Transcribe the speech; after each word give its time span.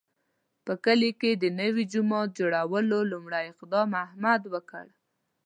په 0.65 0.73
کلي 0.85 1.11
کې 1.21 1.31
د 1.35 1.45
نوي 1.59 1.83
جومات 1.93 2.29
جوړولو 2.39 2.97
لومړی 3.11 3.43
اقدام 3.53 3.89
احمد 4.05 4.41
وکړ. 4.53 4.85